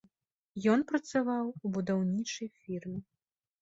Ён 0.73 0.79
працаваў 0.93 1.53
у 1.53 1.67
будаўнічай 1.79 2.47
фірме. 2.61 3.01